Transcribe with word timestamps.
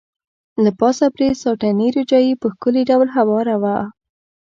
له 0.63 0.71
پاسه 0.79 1.05
پرې 1.15 1.27
ساټني 1.43 1.87
روجايي 1.97 2.33
په 2.41 2.47
ښکلي 2.53 2.81
ډول 2.89 3.07
هواره 3.17 3.55
وه. 3.61 3.77